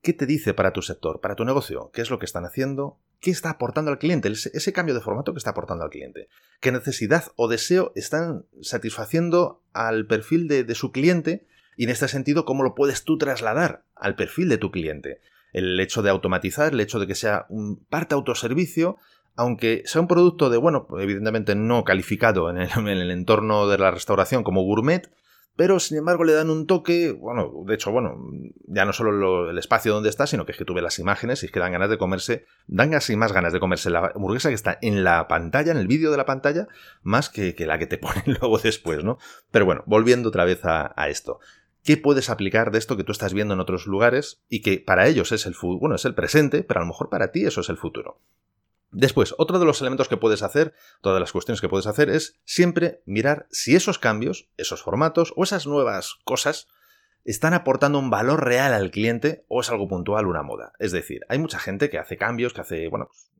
¿Qué 0.00 0.12
te 0.12 0.26
dice 0.26 0.54
para 0.54 0.72
tu 0.72 0.80
sector, 0.80 1.20
para 1.20 1.34
tu 1.34 1.44
negocio? 1.44 1.90
¿Qué 1.92 2.02
es 2.02 2.10
lo 2.10 2.18
que 2.18 2.24
están 2.24 2.44
haciendo? 2.44 3.00
¿Qué 3.20 3.32
está 3.32 3.50
aportando 3.50 3.90
al 3.90 3.98
cliente? 3.98 4.28
Ese, 4.28 4.72
cambio 4.72 4.94
de 4.94 5.00
formato 5.00 5.32
que 5.32 5.38
está 5.38 5.50
aportando 5.50 5.84
al 5.84 5.90
cliente. 5.90 6.28
¿Qué 6.60 6.70
necesidad 6.70 7.24
o 7.34 7.48
deseo 7.48 7.92
están 7.96 8.46
satisfaciendo 8.60 9.64
al 9.72 10.06
perfil 10.06 10.46
de, 10.46 10.74
su 10.76 10.92
cliente? 10.92 11.48
Y 11.76 11.84
en 11.84 11.90
este 11.90 12.06
sentido, 12.06 12.44
¿cómo 12.44 12.62
lo 12.62 12.76
puedes 12.76 13.02
tú 13.02 13.18
trasladar 13.18 13.84
al 13.96 14.14
perfil 14.14 14.48
de 14.48 14.58
tu 14.58 14.70
cliente? 14.70 15.20
El 15.52 15.78
hecho 15.80 16.02
de 16.02 16.10
automatizar, 16.10 16.72
el 16.72 16.80
hecho 16.80 17.00
de 17.00 17.08
que 17.08 17.16
sea 17.16 17.46
un 17.48 17.84
parte 17.86 18.14
autoservicio, 18.14 18.98
aunque 19.34 19.82
sea 19.84 20.00
un 20.00 20.08
producto 20.08 20.48
de, 20.48 20.58
bueno, 20.58 20.86
evidentemente 21.00 21.56
no 21.56 21.82
calificado 21.82 22.50
en 22.50 22.58
el 22.58 23.10
entorno 23.10 23.66
de 23.66 23.78
la 23.78 23.90
restauración 23.90 24.44
como 24.44 24.62
gourmet, 24.62 25.10
pero 25.58 25.80
sin 25.80 25.98
embargo 25.98 26.22
le 26.22 26.34
dan 26.34 26.50
un 26.50 26.68
toque, 26.68 27.10
bueno, 27.10 27.52
de 27.66 27.74
hecho, 27.74 27.90
bueno, 27.90 28.16
ya 28.68 28.84
no 28.84 28.92
solo 28.92 29.50
el 29.50 29.58
espacio 29.58 29.92
donde 29.92 30.08
está, 30.08 30.24
sino 30.28 30.46
que 30.46 30.52
es 30.52 30.58
que 30.58 30.64
tuve 30.64 30.82
las 30.82 31.00
imágenes 31.00 31.42
y 31.42 31.46
es 31.46 31.52
que 31.52 31.58
dan 31.58 31.72
ganas 31.72 31.90
de 31.90 31.98
comerse, 31.98 32.46
dan 32.68 32.92
casi 32.92 33.16
más 33.16 33.32
ganas 33.32 33.52
de 33.52 33.58
comerse 33.58 33.90
la 33.90 34.12
hamburguesa 34.14 34.50
que 34.50 34.54
está 34.54 34.78
en 34.82 35.02
la 35.02 35.26
pantalla, 35.26 35.72
en 35.72 35.78
el 35.78 35.88
vídeo 35.88 36.12
de 36.12 36.16
la 36.16 36.26
pantalla, 36.26 36.68
más 37.02 37.28
que, 37.28 37.56
la 37.66 37.76
que 37.76 37.88
te 37.88 37.98
ponen 37.98 38.22
luego 38.40 38.56
después, 38.58 39.02
¿no? 39.02 39.18
Pero 39.50 39.64
bueno, 39.64 39.82
volviendo 39.86 40.28
otra 40.28 40.44
vez 40.44 40.64
a, 40.64 40.94
a 40.94 41.08
esto. 41.08 41.40
¿Qué 41.82 41.96
puedes 41.96 42.30
aplicar 42.30 42.70
de 42.70 42.78
esto 42.78 42.96
que 42.96 43.02
tú 43.02 43.10
estás 43.10 43.34
viendo 43.34 43.54
en 43.54 43.60
otros 43.60 43.88
lugares 43.88 44.44
y 44.48 44.62
que 44.62 44.78
para 44.78 45.08
ellos 45.08 45.32
es 45.32 45.44
el, 45.44 45.56
bueno, 45.60 45.96
es 45.96 46.04
el 46.04 46.14
presente, 46.14 46.62
pero 46.62 46.78
a 46.78 46.84
lo 46.84 46.88
mejor 46.88 47.10
para 47.10 47.32
ti 47.32 47.44
eso 47.44 47.62
es 47.62 47.68
el 47.68 47.78
futuro? 47.78 48.20
Después, 48.90 49.34
otro 49.36 49.58
de 49.58 49.66
los 49.66 49.80
elementos 49.80 50.08
que 50.08 50.16
puedes 50.16 50.42
hacer, 50.42 50.72
todas 51.02 51.20
las 51.20 51.32
cuestiones 51.32 51.60
que 51.60 51.68
puedes 51.68 51.86
hacer, 51.86 52.08
es 52.08 52.40
siempre 52.44 53.02
mirar 53.04 53.46
si 53.50 53.76
esos 53.76 53.98
cambios, 53.98 54.48
esos 54.56 54.82
formatos 54.82 55.34
o 55.36 55.44
esas 55.44 55.66
nuevas 55.66 56.16
cosas 56.24 56.68
están 57.24 57.52
aportando 57.52 57.98
un 57.98 58.08
valor 58.08 58.44
real 58.44 58.72
al 58.72 58.90
cliente 58.90 59.44
o 59.48 59.60
es 59.60 59.70
algo 59.70 59.88
puntual, 59.88 60.26
una 60.26 60.42
moda. 60.42 60.72
Es 60.78 60.92
decir, 60.92 61.20
hay 61.28 61.38
mucha 61.38 61.58
gente 61.58 61.90
que 61.90 61.98
hace 61.98 62.16
cambios, 62.16 62.54
que 62.54 62.62
hace, 62.62 62.88
bueno, 62.88 63.08
pues, 63.08 63.30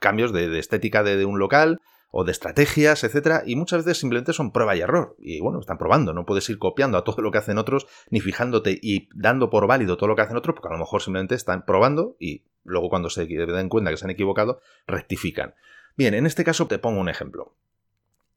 cambios 0.00 0.32
de, 0.32 0.58
estética 0.58 1.02
de, 1.02 1.24
un 1.26 1.38
local 1.38 1.80
o 2.10 2.24
de 2.24 2.32
estrategias, 2.32 3.04
etcétera, 3.04 3.42
y 3.44 3.56
muchas 3.56 3.84
veces 3.84 3.98
simplemente 3.98 4.32
son 4.32 4.52
prueba 4.52 4.74
y 4.76 4.80
error. 4.80 5.14
Y 5.18 5.40
bueno, 5.40 5.60
están 5.60 5.78
probando, 5.78 6.14
no 6.14 6.24
puedes 6.24 6.48
ir 6.48 6.58
copiando 6.58 6.96
a 6.96 7.04
todo 7.04 7.22
lo 7.22 7.30
que 7.30 7.38
hacen 7.38 7.58
otros, 7.58 7.86
ni 8.10 8.20
fijándote 8.20 8.78
y 8.80 9.08
dando 9.14 9.50
por 9.50 9.66
válido 9.66 9.96
todo 9.96 10.08
lo 10.08 10.16
que 10.16 10.22
hacen 10.22 10.36
otros, 10.36 10.54
porque 10.54 10.68
a 10.68 10.72
lo 10.72 10.78
mejor 10.78 11.02
simplemente 11.02 11.34
están 11.34 11.64
probando 11.66 12.16
y 12.18 12.44
luego 12.64 12.88
cuando 12.88 13.10
se 13.10 13.26
den 13.26 13.68
cuenta 13.68 13.90
que 13.90 13.96
se 13.96 14.06
han 14.06 14.10
equivocado, 14.10 14.60
rectifican. 14.86 15.54
Bien, 15.96 16.14
en 16.14 16.26
este 16.26 16.44
caso 16.44 16.66
te 16.66 16.78
pongo 16.78 17.00
un 17.00 17.08
ejemplo. 17.08 17.54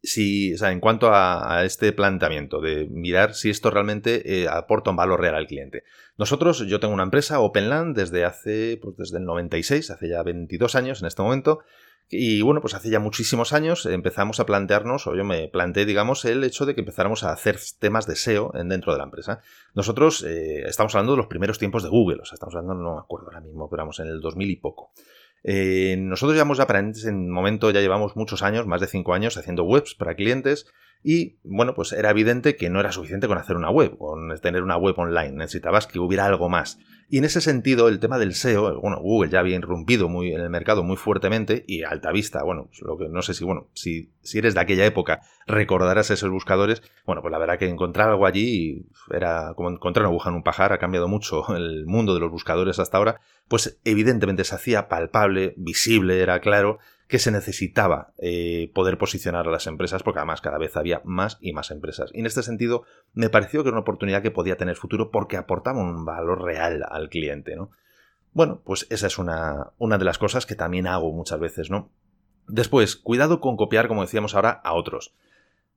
Si, 0.04 0.56
o 0.56 0.58
sea, 0.58 0.72
en 0.72 0.80
cuanto 0.80 1.14
a, 1.14 1.64
este 1.64 1.94
planteamiento 1.94 2.60
de 2.60 2.88
mirar 2.90 3.36
si 3.36 3.52
esto 3.52 3.70
realmente 3.70 4.42
eh, 4.42 4.48
aporta 4.48 4.90
un 4.90 4.96
valor 4.96 5.22
real 5.22 5.36
al 5.36 5.46
cliente. 5.46 5.84
Nosotros, 6.18 6.66
yo 6.68 6.80
tengo 6.80 6.94
una 6.94 7.04
empresa, 7.04 7.40
Openland, 7.40 7.96
desde 7.96 8.26
hace, 8.26 8.80
pues 8.82 8.98
desde 8.98 9.20
el 9.20 9.26
96, 9.26 9.92
hace 9.92 10.10
ya 10.10 10.24
22 10.24 10.74
años 10.74 11.02
en 11.02 11.08
este 11.08 11.22
momento, 11.22 11.60
y 12.12 12.42
bueno, 12.42 12.60
pues 12.60 12.74
hace 12.74 12.90
ya 12.90 13.00
muchísimos 13.00 13.54
años 13.54 13.86
empezamos 13.86 14.42
a 14.42 14.46
plantearnos, 14.46 15.08
o 15.08 15.16
yo 15.16 15.24
me 15.24 15.48
planteé, 15.48 15.86
digamos, 15.86 16.26
el 16.26 16.44
hecho 16.44 16.66
de 16.66 16.76
que 16.76 16.82
empezáramos 16.82 17.24
a 17.24 17.32
hacer 17.32 17.58
temas 17.80 18.06
de 18.06 18.18
SEO 18.18 18.52
dentro 18.66 18.92
de 18.92 18.98
la 18.98 19.06
empresa. 19.06 19.42
Nosotros 19.74 20.24
eh, 20.24 20.64
estamos 20.68 20.94
hablando 20.94 21.14
de 21.14 21.18
los 21.18 21.28
primeros 21.28 21.58
tiempos 21.58 21.84
de 21.84 21.90
Google, 21.90 22.20
o 22.22 22.26
sea, 22.26 22.36
estamos 22.36 22.54
hablando, 22.56 22.84
no 22.84 22.96
me 22.96 23.00
acuerdo 23.00 23.28
ahora 23.28 23.40
mismo, 23.40 23.70
pero 23.70 23.84
vamos, 23.84 24.00
en 24.02 24.08
el 24.08 24.20
2000 24.20 24.50
y 24.50 24.56
poco. 24.58 24.92
Eh, 25.44 25.96
nosotros 25.98 26.36
ya 26.36 26.44
hemos 26.44 26.60
aprendido 26.60 27.10
en 27.10 27.32
momento, 27.32 27.72
ya 27.72 27.80
llevamos 27.80 28.18
muchos 28.18 28.44
años, 28.44 28.68
más 28.68 28.82
de 28.82 28.88
cinco 28.88 29.14
años, 29.14 29.38
haciendo 29.38 29.64
webs 29.64 29.96
para 29.96 30.16
clientes 30.16 30.68
y 31.04 31.38
bueno, 31.44 31.74
pues 31.74 31.94
era 31.94 32.12
evidente 32.12 32.56
que 32.56 32.70
no 32.70 32.80
era 32.80 32.92
suficiente 32.92 33.28
con 33.28 33.38
hacer 33.38 33.56
una 33.56 33.72
web, 33.72 33.98
con 33.98 34.30
tener 34.40 34.62
una 34.62 34.78
web 34.78 34.98
online, 34.98 35.32
necesitabas 35.32 35.88
que 35.88 36.00
hubiera 36.00 36.26
algo 36.26 36.50
más. 36.50 36.78
Y 37.10 37.18
en 37.18 37.26
ese 37.26 37.42
sentido, 37.42 37.90
el 37.90 38.00
tema 38.00 38.18
del 38.20 38.34
SEO, 38.34 38.80
bueno, 38.80 39.00
Google 39.02 39.30
ya 39.30 39.40
había 39.40 39.58
irrumpido 39.58 40.08
muy 40.08 40.32
en 40.32 40.40
el 40.40 40.50
mercado 40.50 40.82
muy 40.82 40.96
fuertemente 40.96 41.66
y 41.68 41.84
alta 41.84 42.12
vista, 42.12 42.42
bueno, 42.44 42.68
pues 42.68 42.82
lo 42.84 42.98
que 42.98 43.10
no 43.10 43.22
sé 43.22 43.34
si, 43.34 43.44
bueno, 43.44 43.68
si, 43.74 44.14
si 44.22 44.38
eres 44.38 44.54
de 44.54 44.62
aquella 44.62 44.86
época 44.86 45.22
recordarás 45.46 46.10
esos 46.10 46.30
buscadores, 46.30 46.82
bueno, 47.06 47.22
pues 47.22 47.32
la 47.34 47.38
verdad 47.38 47.58
que 47.58 47.68
encontrar 47.68 48.10
algo 48.10 48.26
allí 48.26 48.86
era 49.14 49.54
como 49.56 49.72
encontrar 49.72 50.06
una 50.06 50.12
aguja 50.12 50.30
en 50.30 50.36
un 50.38 50.44
pajar, 50.44 50.72
ha 50.72 50.78
cambiado 50.78 51.10
mucho 51.10 51.44
el 51.56 51.86
mundo 51.86 52.14
de 52.14 52.22
los 52.22 52.32
buscadores 52.32 52.80
hasta 52.80 52.98
ahora, 52.98 53.20
pues 53.50 53.78
evidentemente 53.84 54.46
se 54.46 54.56
hacía 54.56 54.88
palpable, 54.88 55.54
visible, 55.58 56.22
era 56.22 56.40
claro, 56.40 56.80
que 57.12 57.20
se 57.20 57.30
necesitaba 57.30 58.14
eh, 58.20 58.72
poder 58.74 58.98
posicionar 58.98 59.46
a 59.46 59.52
las 59.52 59.68
empresas, 59.68 60.02
porque 60.02 60.20
además 60.20 60.40
cada 60.40 60.58
vez 60.58 60.78
había 60.78 61.02
más 61.04 61.38
y 61.42 61.52
más 61.52 61.70
empresas. 61.70 62.10
Y 62.14 62.22
en 62.22 62.26
este 62.26 62.42
sentido, 62.42 62.86
me 63.14 63.30
pareció 63.30 63.62
que 63.62 63.68
era 63.68 63.76
una 63.76 63.82
oportunidad 63.82 64.22
que 64.22 64.32
podía 64.32 64.56
tener 64.56 64.78
futuro 64.78 65.12
porque 65.12 65.36
aportaba 65.36 65.82
un 65.82 66.06
valor 66.06 66.42
real 66.42 66.86
al 66.90 67.10
cliente, 67.10 67.58
¿no? 67.58 67.70
Bueno, 68.32 68.62
pues 68.64 68.88
esa 68.90 69.08
es 69.08 69.18
una, 69.18 69.74
una 69.78 69.98
de 69.98 70.06
las 70.06 70.18
cosas 70.18 70.46
que 70.46 70.56
también 70.56 70.88
hago 70.88 71.12
muchas 71.12 71.38
veces, 71.38 71.70
¿no? 71.70 71.92
Después, 72.48 72.96
cuidado 72.96 73.42
con 73.42 73.58
copiar, 73.58 73.90
como 73.90 74.04
decíamos 74.04 74.34
ahora, 74.34 74.62
a 74.64 74.72
otros. 74.72 75.14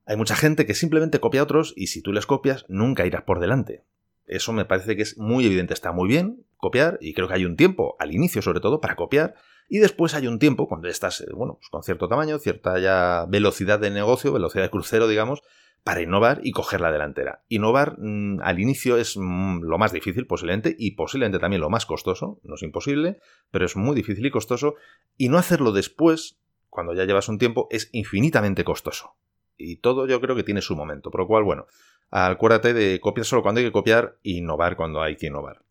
Hay 0.07 0.17
mucha 0.17 0.37
gente 0.37 0.67
que 0.67 0.75
simplemente 0.75 1.19
copia 1.19 1.41
a 1.41 1.45
otros 1.45 1.75
y 1.77 1.89
si 1.89 2.01
tú 2.01 2.13
les 2.13 2.27
copias, 2.27 2.65
nunca 2.69 3.07
irás 3.07 3.25
por 3.25 3.41
delante. 3.41 3.83
Eso 4.29 4.53
me 4.53 4.65
parece 4.65 4.95
que 4.95 5.03
es 5.03 5.19
muy 5.19 5.45
evidente. 5.47 5.75
Está 5.75 5.91
muy 5.91 6.09
bien 6.09 6.45
copiar 6.59 6.97
y 7.01 7.13
creo 7.13 7.27
que 7.27 7.35
hay 7.35 7.45
un 7.45 7.57
tiempo, 7.57 7.97
al 7.99 8.15
inicio 8.15 8.41
sobre 8.41 8.61
todo, 8.61 8.81
para 8.81 8.95
copiar. 8.95 9.35
Y 9.69 9.79
después 9.79 10.15
hay 10.15 10.27
un 10.27 10.39
tiempo, 10.39 10.69
cuando 10.69 10.89
estás, 10.89 11.21
eh, 11.23 11.29
bueno, 11.35 11.55
pues 11.55 11.69
con 11.71 11.83
cierto 11.83 12.09
tamaño, 12.09 12.39
cierta 12.39 12.79
ya 12.79 13.27
velocidad 13.29 13.79
de 13.79 13.91
negocio, 13.91 14.33
velocidad 14.33 14.65
de 14.65 14.71
crucero, 14.71 15.09
digamos, 15.09 15.43
para 15.85 16.01
innovar 16.01 16.41
y 16.43 16.53
coger 16.53 16.81
la 16.81 16.91
delantera. 16.91 17.43
Innovar 17.49 17.97
mm, 17.99 18.41
al 18.43 18.59
inicio 18.59 18.97
es 18.97 19.17
mm, 19.17 19.61
lo 19.63 19.79
más 19.79 19.93
difícil 19.93 20.27
posiblemente 20.27 20.75
y 20.79 20.93
posiblemente 20.93 21.39
también 21.39 21.61
lo 21.61 21.71
más 21.71 21.87
costoso, 21.87 22.41
no 22.43 22.55
es 22.55 22.63
imposible, 22.63 23.21
pero 23.51 23.67
es 23.67 23.77
muy 23.77 23.95
difícil 23.95 24.25
y 24.25 24.31
costoso, 24.31 24.75
y 25.19 25.29
no 25.29 25.39
hacerlo 25.39 25.73
después, 25.73 26.39
cuando 26.71 26.95
ya 26.95 27.05
llevas 27.05 27.29
un 27.29 27.39
tiempo, 27.39 27.69
es 27.71 27.91
infinitamente 27.93 28.65
costoso. 28.65 29.15
Y 29.57 29.77
todo 29.77 30.07
yo 30.07 30.21
creo 30.21 30.35
que 30.35 30.43
tiene 30.43 30.63
su 30.63 30.75
momento, 30.75 31.11
por 31.11 31.21
lo 31.21 31.27
cual, 31.27 31.45
bueno, 31.45 31.67
acuérdate 32.11 32.73
de 32.73 32.99
copiar 32.99 33.27
solo 33.27 33.43
cuando 33.43 33.61
hay 33.61 33.67
que 33.67 33.73
copiar 33.73 34.17
e 34.25 34.31
innovar 34.33 34.77
cuando 34.77 35.03
hay 35.03 35.17
que 35.17 35.27
innovar. 35.27 35.63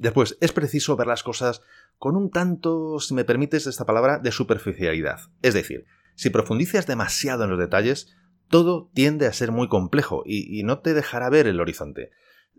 Después, 0.00 0.38
es 0.40 0.52
preciso 0.52 0.96
ver 0.96 1.06
las 1.06 1.22
cosas 1.22 1.60
con 1.98 2.16
un 2.16 2.30
tanto, 2.30 2.98
si 3.00 3.12
me 3.12 3.26
permites 3.26 3.66
esta 3.66 3.84
palabra, 3.84 4.18
de 4.18 4.32
superficialidad. 4.32 5.20
Es 5.42 5.52
decir, 5.52 5.84
si 6.14 6.30
profundizas 6.30 6.86
demasiado 6.86 7.44
en 7.44 7.50
los 7.50 7.58
detalles, 7.58 8.16
todo 8.48 8.90
tiende 8.94 9.26
a 9.26 9.32
ser 9.34 9.52
muy 9.52 9.68
complejo 9.68 10.22
y, 10.24 10.62
no 10.62 10.78
te 10.78 10.94
dejará 10.94 11.28
ver 11.28 11.46
el 11.46 11.60
horizonte. 11.60 12.12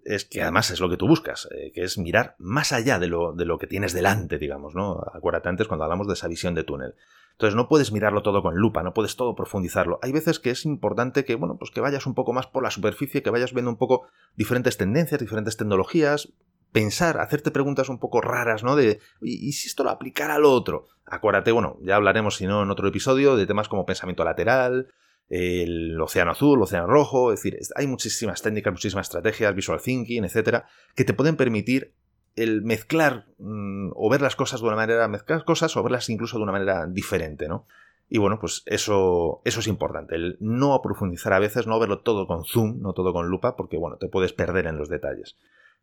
Es 0.05 0.23
que 0.23 0.43
además 0.43 0.69
es 0.69 0.79
lo 0.81 0.89
que 0.89 0.97
tú 0.97 1.07
buscas, 1.07 1.47
eh, 1.49 1.71
que 1.73 1.81
es 1.81 1.97
mirar 1.97 2.35
más 2.37 2.73
allá 2.73 2.99
de 2.99 3.07
lo, 3.07 3.33
de 3.33 3.45
lo 3.45 3.57
que 3.57 3.65
tienes 3.65 3.93
delante, 3.93 4.37
digamos, 4.37 4.75
¿no? 4.75 4.99
Acuérdate 5.11 5.49
antes 5.49 5.67
cuando 5.67 5.85
hablamos 5.85 6.05
de 6.05 6.13
esa 6.13 6.27
visión 6.27 6.53
de 6.53 6.63
túnel. 6.63 6.93
Entonces 7.31 7.55
no 7.55 7.67
puedes 7.67 7.91
mirarlo 7.91 8.21
todo 8.21 8.43
con 8.43 8.55
lupa, 8.55 8.83
no 8.83 8.93
puedes 8.93 9.15
todo 9.15 9.33
profundizarlo. 9.33 9.97
Hay 10.03 10.11
veces 10.11 10.39
que 10.39 10.51
es 10.51 10.63
importante 10.63 11.25
que, 11.25 11.33
bueno, 11.33 11.57
pues 11.57 11.71
que 11.71 11.81
vayas 11.81 12.05
un 12.05 12.13
poco 12.13 12.33
más 12.33 12.45
por 12.45 12.61
la 12.61 12.69
superficie, 12.69 13.23
que 13.23 13.31
vayas 13.31 13.51
viendo 13.51 13.71
un 13.71 13.77
poco 13.77 14.05
diferentes 14.35 14.77
tendencias, 14.77 15.19
diferentes 15.19 15.57
tecnologías, 15.57 16.31
pensar, 16.71 17.19
hacerte 17.19 17.51
preguntas 17.51 17.89
un 17.89 17.99
poco 17.99 18.21
raras, 18.21 18.63
¿no? 18.63 18.75
De, 18.75 18.99
¿y, 19.21 19.51
si 19.53 19.67
esto 19.67 19.83
lo 19.83 19.89
aplicara 19.89 20.35
al 20.35 20.45
otro? 20.45 20.87
Acuérdate, 21.05 21.51
bueno, 21.51 21.77
ya 21.81 21.95
hablaremos, 21.95 22.37
si 22.37 22.47
no, 22.47 22.63
en 22.63 22.71
otro 22.71 22.87
episodio, 22.87 23.35
de 23.35 23.45
temas 23.45 23.67
como 23.67 23.85
pensamiento 23.85 24.23
lateral, 24.23 24.87
el 25.29 25.99
océano 25.99 26.31
azul, 26.31 26.59
el 26.59 26.63
océano 26.63 26.87
rojo, 26.87 27.31
es 27.31 27.41
decir, 27.41 27.59
hay 27.75 27.87
muchísimas 27.87 28.41
técnicas, 28.41 28.73
muchísimas 28.73 29.07
estrategias, 29.07 29.55
visual 29.55 29.81
thinking, 29.81 30.25
etcétera, 30.25 30.65
que 30.95 31.03
te 31.03 31.13
pueden 31.13 31.35
permitir 31.35 31.93
el 32.35 32.61
mezclar 32.61 33.27
mm, 33.37 33.91
o 33.93 34.09
ver 34.09 34.21
las 34.21 34.35
cosas 34.35 34.61
de 34.61 34.67
una 34.67 34.75
manera, 34.75 35.07
mezclar 35.07 35.43
cosas 35.43 35.75
o 35.75 35.83
verlas 35.83 36.09
incluso 36.09 36.37
de 36.37 36.43
una 36.43 36.51
manera 36.51 36.87
diferente, 36.87 37.47
¿no? 37.47 37.65
Y 38.09 38.17
bueno, 38.17 38.39
pues 38.39 38.63
eso, 38.65 39.41
eso 39.45 39.61
es 39.61 39.67
importante, 39.67 40.15
el 40.15 40.37
no 40.41 40.81
profundizar 40.81 41.31
a 41.31 41.39
veces, 41.39 41.65
no 41.65 41.79
verlo 41.79 41.99
todo 42.01 42.27
con 42.27 42.43
zoom, 42.43 42.81
no 42.81 42.91
todo 42.91 43.13
con 43.13 43.27
lupa, 43.27 43.55
porque 43.55 43.77
bueno, 43.77 43.95
te 43.97 44.09
puedes 44.09 44.33
perder 44.33 44.67
en 44.67 44.77
los 44.77 44.89
detalles. 44.89 45.37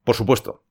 Por 0.04 0.14
supuesto, 0.14 0.62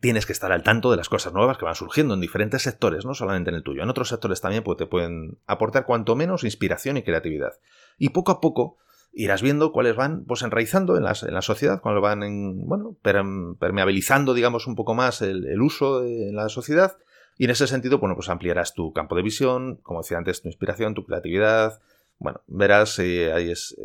tienes 0.00 0.26
que 0.26 0.32
estar 0.32 0.52
al 0.52 0.62
tanto 0.62 0.90
de 0.90 0.96
las 0.96 1.08
cosas 1.08 1.32
nuevas 1.32 1.58
que 1.58 1.64
van 1.64 1.74
surgiendo 1.74 2.14
en 2.14 2.20
diferentes 2.20 2.62
sectores, 2.62 3.04
no 3.04 3.14
solamente 3.14 3.50
en 3.50 3.56
el 3.56 3.62
tuyo. 3.62 3.82
En 3.82 3.90
otros 3.90 4.08
sectores 4.08 4.40
también 4.40 4.62
pues, 4.62 4.78
te 4.78 4.86
pueden 4.86 5.38
aportar 5.46 5.86
cuanto 5.86 6.16
menos 6.16 6.44
inspiración 6.44 6.96
y 6.96 7.02
creatividad. 7.02 7.52
Y 7.98 8.10
poco 8.10 8.32
a 8.32 8.40
poco 8.40 8.76
irás 9.12 9.40
viendo 9.40 9.72
cuáles 9.72 9.96
van 9.96 10.24
pues 10.24 10.42
enraizando 10.42 10.96
en, 10.96 11.04
en 11.04 11.34
la 11.34 11.42
sociedad, 11.42 11.80
cuáles 11.80 12.02
van 12.02 12.22
en, 12.22 12.66
bueno, 12.66 12.96
permeabilizando, 13.02 14.34
digamos, 14.34 14.66
un 14.66 14.76
poco 14.76 14.94
más 14.94 15.22
el, 15.22 15.60
uso 15.60 16.04
en 16.04 16.36
la 16.36 16.48
sociedad. 16.48 16.98
Y 17.38 17.44
en 17.44 17.50
ese 17.50 17.66
sentido, 17.66 17.98
bueno, 17.98 18.14
pues 18.14 18.28
ampliarás 18.28 18.74
tu 18.74 18.92
campo 18.92 19.14
de 19.14 19.22
visión, 19.22 19.76
como 19.82 20.00
decía 20.00 20.18
antes, 20.18 20.42
tu 20.42 20.48
inspiración, 20.48 20.94
tu 20.94 21.04
creatividad. 21.04 21.80
Bueno, 22.18 22.40
verás 22.46 22.94
si 22.94 23.24
ahí 23.24 23.50
es, 23.50 23.76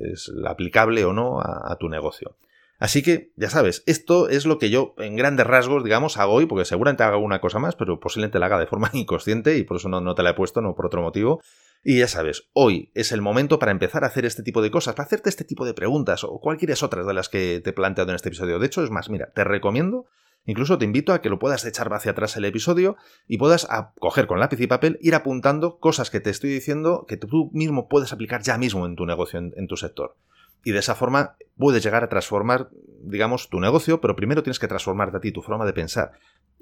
aplicable 0.48 1.04
o 1.06 1.14
no 1.14 1.42
a 1.42 1.76
tu 1.80 1.90
negocio. 1.90 2.36
Así 2.82 3.04
que, 3.04 3.32
ya 3.36 3.52
sabes, 3.52 3.84
esto 3.86 4.28
es 4.28 4.48
lo 4.48 4.58
que 4.58 4.72
yo, 4.72 4.96
en 4.98 5.16
grandes 5.16 5.46
rasgos, 5.46 5.84
digamos, 5.84 6.18
hago 6.18 6.34
hoy, 6.34 6.48
porque 6.48 6.66
seguramente 6.66 7.04
haga 7.04 7.18
una 7.18 7.40
cosa 7.40 7.60
más, 7.60 7.76
pero 7.76 8.00
posiblemente 8.00 8.40
la 8.40 8.48
haga 8.48 8.58
de 8.58 8.66
forma 8.66 8.90
inconsciente 8.94 9.56
y 9.56 9.64
por 9.64 9.78
eso 9.78 9.88
no, 9.88 10.16
te 10.16 10.24
la 10.24 10.32
he 10.32 10.34
puesto, 10.34 10.62
no 10.62 10.74
por 10.74 10.88
otro 10.88 11.04
motivo. 11.04 11.42
Y 11.84 12.00
ya 12.00 12.08
sabes, 12.08 12.50
hoy 12.54 12.92
es 12.96 13.12
el 13.12 13.22
momento 13.22 13.60
para 13.60 13.72
empezar 13.72 14.04
a 14.04 14.08
hacer 14.08 14.26
este 14.26 14.42
tipo 14.42 14.64
de 14.64 14.72
cosas, 14.72 14.96
para 14.96 15.06
hacerte 15.06 15.30
este 15.30 15.44
tipo 15.44 15.64
de 15.64 15.76
preguntas 15.76 16.24
o 16.24 16.40
cualquiera 16.40 16.74
otras 16.82 17.06
de 17.06 17.14
las 17.14 17.30
que 17.30 17.62
te 17.64 17.70
he 17.70 17.74
planteado 17.74 18.10
en 18.10 18.16
este 18.16 18.30
episodio. 18.30 18.58
De 18.58 18.66
hecho, 18.66 18.84
es 18.84 18.90
más, 18.90 19.12
mira, 19.12 19.32
te 19.36 19.44
recomiendo, 19.44 20.08
incluso 20.46 20.80
te 20.80 20.86
invito 20.86 21.14
a 21.14 21.22
que 21.22 21.30
lo 21.30 21.38
puedas 21.38 21.64
echar 21.66 21.94
hacia 21.94 22.14
atrás 22.14 22.36
el 22.36 22.46
episodio 22.46 22.96
y 23.28 23.38
puedas 23.38 23.68
coger 24.00 24.26
con 24.26 24.40
lápiz 24.40 24.60
y 24.60 24.66
papel, 24.66 24.98
ir 25.02 25.14
apuntando 25.14 25.78
cosas 25.78 26.10
que 26.10 26.20
te 26.20 26.32
estoy 26.32 26.50
diciendo 26.50 27.06
que 27.08 27.18
tú 27.18 27.52
mismo 27.54 27.88
puedes 27.88 28.12
aplicar 28.12 28.42
ya 28.42 28.58
mismo 28.58 28.88
en 28.88 28.96
tu 28.96 29.06
negocio, 29.06 29.40
en 29.40 29.68
tu 29.68 29.78
sector. 29.78 30.16
Y 30.64 30.72
de 30.72 30.80
esa 30.80 30.96
forma 30.96 31.36
puedes 31.58 31.84
llegar 31.84 32.04
a 32.04 32.10
transformar, 32.10 32.70
digamos, 33.04 33.50
tu 33.50 33.60
negocio, 33.60 34.02
pero 34.02 34.16
primero 34.16 34.44
tienes 34.44 34.60
que 34.60 34.68
transformarte 34.68 35.18
a 35.18 35.22
ti, 35.22 35.32
tu 35.32 35.42
forma 35.42 35.66
de 35.66 35.74
pensar. 35.74 36.14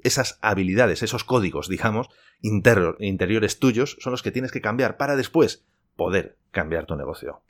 Esas 0.02 0.38
habilidades, 0.40 1.02
esos 1.02 1.24
códigos, 1.24 1.68
digamos, 1.68 2.08
interiores 2.40 3.58
tuyos, 3.58 3.96
son 4.00 4.12
los 4.12 4.22
que 4.22 4.30
tienes 4.30 4.52
que 4.52 4.62
cambiar 4.62 4.96
para 4.96 5.16
después 5.16 5.64
poder 5.96 6.36
cambiar 6.50 6.86
tu 6.86 6.96
negocio. 6.96 7.42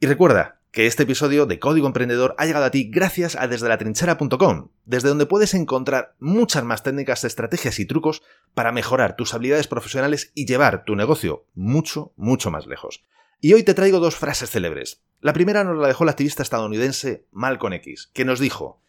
Y 0.00 0.06
recuerda 0.06 0.60
que 0.74 0.86
este 0.86 1.04
episodio 1.04 1.46
de 1.46 1.60
Código 1.60 1.86
Emprendedor 1.86 2.34
ha 2.36 2.46
llegado 2.46 2.64
a 2.64 2.70
ti 2.72 2.90
gracias 2.90 3.36
a 3.36 3.46
desde 3.46 3.68
la 3.68 3.78
trinchera.com, 3.78 4.70
desde 4.84 5.08
donde 5.08 5.24
puedes 5.24 5.54
encontrar 5.54 6.16
muchas 6.18 6.64
más 6.64 6.82
técnicas, 6.82 7.22
estrategias 7.22 7.78
y 7.78 7.86
trucos 7.86 8.22
para 8.54 8.72
mejorar 8.72 9.14
tus 9.14 9.34
habilidades 9.34 9.68
profesionales 9.68 10.32
y 10.34 10.46
llevar 10.46 10.84
tu 10.84 10.96
negocio 10.96 11.46
mucho, 11.54 12.12
mucho 12.16 12.50
más 12.50 12.66
lejos. 12.66 13.04
Y 13.44 13.52
hoy 13.52 13.62
te 13.62 13.74
traigo 13.74 14.00
dos 14.00 14.16
frases 14.16 14.48
célebres. 14.48 15.04
La 15.20 15.34
primera 15.34 15.64
nos 15.64 15.76
la 15.76 15.88
dejó 15.88 16.04
el 16.04 16.08
activista 16.08 16.42
estadounidense 16.42 17.26
Malcolm 17.30 17.74
X, 17.74 18.10
que 18.14 18.24
nos 18.24 18.40
dijo, 18.40 18.80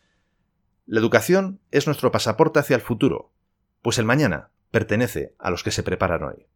La 0.86 1.02
educación 1.02 1.60
es 1.72 1.88
nuestro 1.88 2.10
pasaporte 2.10 2.60
hacia 2.60 2.78
el 2.78 2.82
futuro, 2.82 3.34
pues 3.82 4.00
el 4.00 4.06
mañana 4.06 4.52
pertenece 4.72 5.36
a 5.40 5.52
los 5.52 5.62
que 5.62 5.72
se 5.72 5.84
preparan 5.84 6.24
hoy. 6.24 6.48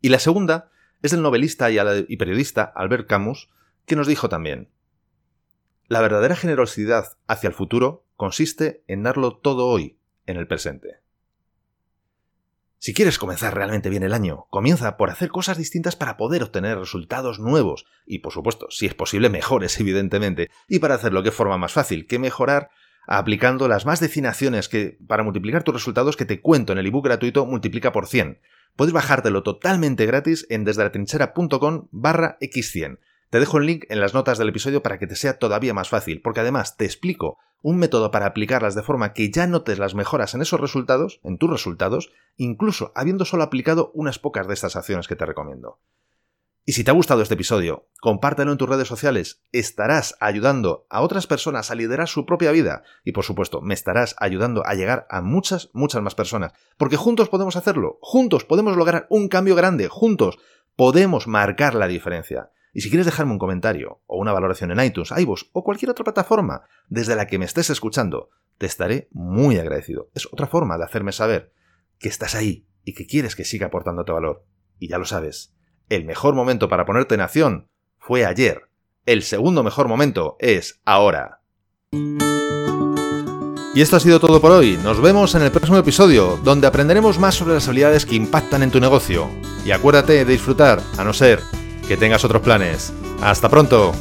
Y 0.00 0.08
la 0.08 0.18
segunda 0.18 0.72
es 1.02 1.12
del 1.12 1.22
novelista 1.22 1.70
y 1.70 2.16
periodista 2.16 2.64
Albert 2.64 3.06
Camus, 3.06 3.48
que 3.84 3.94
nos 3.94 4.08
dijo 4.08 4.28
también, 4.28 4.68
La 5.86 6.00
verdadera 6.00 6.34
generosidad 6.34 7.16
hacia 7.28 7.46
el 7.46 7.54
futuro 7.54 8.04
consiste 8.16 8.82
en 8.88 9.04
darlo 9.04 9.36
todo 9.36 9.68
hoy, 9.68 10.00
en 10.26 10.36
el 10.36 10.48
presente. 10.48 10.98
Si 12.86 12.94
quieres 12.94 13.18
comenzar 13.18 13.52
realmente 13.52 13.90
bien 13.90 14.04
el 14.04 14.14
año, 14.14 14.46
comienza 14.48 14.96
por 14.96 15.10
hacer 15.10 15.28
cosas 15.28 15.58
distintas 15.58 15.96
para 15.96 16.16
poder 16.16 16.44
obtener 16.44 16.78
resultados 16.78 17.40
nuevos 17.40 17.84
y, 18.06 18.20
por 18.20 18.32
supuesto, 18.32 18.68
si 18.70 18.86
es 18.86 18.94
posible, 18.94 19.28
mejores, 19.28 19.80
evidentemente. 19.80 20.50
Y 20.68 20.78
para 20.78 20.94
hacerlo, 20.94 21.24
¿qué 21.24 21.32
forma 21.32 21.58
más 21.58 21.72
fácil 21.72 22.06
que 22.06 22.20
mejorar 22.20 22.70
aplicando 23.08 23.66
las 23.66 23.86
más 23.86 23.98
decinaciones 23.98 24.68
que 24.68 24.98
para 25.04 25.24
multiplicar 25.24 25.64
tus 25.64 25.74
resultados 25.74 26.16
que 26.16 26.26
te 26.26 26.40
cuento 26.40 26.72
en 26.72 26.78
el 26.78 26.86
ebook 26.86 27.06
gratuito 27.06 27.44
multiplica 27.44 27.90
por 27.90 28.06
100. 28.06 28.38
Puedes 28.76 28.94
bajártelo 28.94 29.42
totalmente 29.42 30.06
gratis 30.06 30.46
en 30.48 30.62
desde 30.62 30.88
barra 31.90 32.38
x100. 32.40 33.00
Te 33.30 33.40
dejo 33.40 33.58
el 33.58 33.66
link 33.66 33.84
en 33.88 34.00
las 34.00 34.14
notas 34.14 34.38
del 34.38 34.48
episodio 34.48 34.82
para 34.82 34.98
que 34.98 35.06
te 35.06 35.16
sea 35.16 35.38
todavía 35.38 35.74
más 35.74 35.88
fácil, 35.88 36.22
porque 36.22 36.40
además 36.40 36.76
te 36.76 36.84
explico 36.84 37.38
un 37.60 37.78
método 37.78 38.10
para 38.10 38.26
aplicarlas 38.26 38.74
de 38.74 38.82
forma 38.82 39.12
que 39.12 39.30
ya 39.30 39.46
notes 39.46 39.78
las 39.78 39.94
mejoras 39.94 40.34
en 40.34 40.42
esos 40.42 40.60
resultados, 40.60 41.20
en 41.24 41.36
tus 41.36 41.50
resultados, 41.50 42.12
incluso 42.36 42.92
habiendo 42.94 43.24
solo 43.24 43.42
aplicado 43.42 43.90
unas 43.94 44.18
pocas 44.20 44.46
de 44.46 44.54
estas 44.54 44.76
acciones 44.76 45.08
que 45.08 45.16
te 45.16 45.26
recomiendo. 45.26 45.80
Y 46.68 46.72
si 46.72 46.82
te 46.82 46.90
ha 46.90 46.94
gustado 46.94 47.22
este 47.22 47.34
episodio, 47.34 47.88
compártelo 48.00 48.50
en 48.50 48.58
tus 48.58 48.68
redes 48.68 48.88
sociales, 48.88 49.40
estarás 49.52 50.16
ayudando 50.18 50.86
a 50.90 51.00
otras 51.00 51.28
personas 51.28 51.70
a 51.70 51.76
liderar 51.76 52.08
su 52.08 52.26
propia 52.26 52.50
vida 52.50 52.82
y 53.04 53.12
por 53.12 53.24
supuesto 53.24 53.60
me 53.60 53.72
estarás 53.74 54.16
ayudando 54.18 54.66
a 54.66 54.74
llegar 54.74 55.06
a 55.08 55.20
muchas, 55.20 55.70
muchas 55.72 56.02
más 56.02 56.16
personas, 56.16 56.52
porque 56.76 56.96
juntos 56.96 57.28
podemos 57.28 57.54
hacerlo, 57.54 57.98
juntos 58.00 58.44
podemos 58.44 58.76
lograr 58.76 59.06
un 59.10 59.28
cambio 59.28 59.54
grande, 59.54 59.86
juntos 59.88 60.38
podemos 60.74 61.28
marcar 61.28 61.76
la 61.76 61.86
diferencia. 61.86 62.50
Y 62.76 62.82
si 62.82 62.90
quieres 62.90 63.06
dejarme 63.06 63.32
un 63.32 63.38
comentario 63.38 64.02
o 64.06 64.18
una 64.18 64.34
valoración 64.34 64.70
en 64.70 64.84
iTunes, 64.84 65.10
iVoox 65.10 65.44
o 65.54 65.64
cualquier 65.64 65.90
otra 65.90 66.04
plataforma 66.04 66.64
desde 66.90 67.16
la 67.16 67.26
que 67.26 67.38
me 67.38 67.46
estés 67.46 67.70
escuchando, 67.70 68.28
te 68.58 68.66
estaré 68.66 69.08
muy 69.12 69.56
agradecido. 69.56 70.10
Es 70.12 70.28
otra 70.30 70.46
forma 70.46 70.76
de 70.76 70.84
hacerme 70.84 71.12
saber 71.12 71.54
que 71.98 72.10
estás 72.10 72.34
ahí 72.34 72.66
y 72.84 72.92
que 72.92 73.06
quieres 73.06 73.34
que 73.34 73.46
siga 73.46 73.68
aportándote 73.68 74.12
valor. 74.12 74.44
Y 74.78 74.88
ya 74.88 74.98
lo 74.98 75.06
sabes, 75.06 75.54
el 75.88 76.04
mejor 76.04 76.34
momento 76.34 76.68
para 76.68 76.84
ponerte 76.84 77.14
en 77.14 77.22
acción 77.22 77.70
fue 77.98 78.26
ayer. 78.26 78.68
El 79.06 79.22
segundo 79.22 79.62
mejor 79.62 79.88
momento 79.88 80.36
es 80.38 80.82
ahora. 80.84 81.40
Y 83.74 83.80
esto 83.80 83.96
ha 83.96 84.00
sido 84.00 84.20
todo 84.20 84.42
por 84.42 84.52
hoy. 84.52 84.76
Nos 84.84 85.00
vemos 85.00 85.34
en 85.34 85.40
el 85.40 85.50
próximo 85.50 85.78
episodio, 85.78 86.38
donde 86.44 86.66
aprenderemos 86.66 87.18
más 87.18 87.36
sobre 87.36 87.54
las 87.54 87.68
habilidades 87.68 88.04
que 88.04 88.16
impactan 88.16 88.62
en 88.62 88.70
tu 88.70 88.80
negocio. 88.80 89.30
Y 89.64 89.70
acuérdate 89.70 90.12
de 90.12 90.24
disfrutar, 90.26 90.82
a 90.98 91.04
no 91.04 91.14
ser 91.14 91.40
que 91.86 91.96
tengas 91.96 92.24
otros 92.24 92.42
planes. 92.42 92.92
Hasta 93.22 93.48
pronto. 93.48 93.92